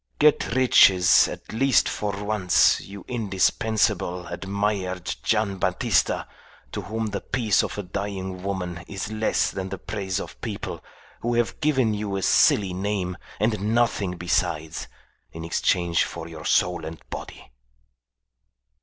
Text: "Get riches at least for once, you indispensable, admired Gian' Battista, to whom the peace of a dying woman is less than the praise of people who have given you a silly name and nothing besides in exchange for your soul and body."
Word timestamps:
"Get 0.17 0.55
riches 0.55 1.27
at 1.27 1.53
least 1.53 1.87
for 1.87 2.23
once, 2.23 2.81
you 2.81 3.05
indispensable, 3.07 4.25
admired 4.25 5.15
Gian' 5.21 5.59
Battista, 5.59 6.27
to 6.71 6.81
whom 6.81 7.05
the 7.11 7.21
peace 7.21 7.61
of 7.61 7.77
a 7.77 7.83
dying 7.83 8.41
woman 8.41 8.83
is 8.87 9.11
less 9.11 9.51
than 9.51 9.69
the 9.69 9.77
praise 9.77 10.19
of 10.19 10.41
people 10.41 10.83
who 11.19 11.35
have 11.35 11.61
given 11.61 11.93
you 11.93 12.15
a 12.15 12.23
silly 12.23 12.73
name 12.73 13.15
and 13.39 13.61
nothing 13.75 14.17
besides 14.17 14.87
in 15.33 15.45
exchange 15.45 16.03
for 16.03 16.27
your 16.27 16.45
soul 16.45 16.83
and 16.83 16.99
body." 17.11 17.51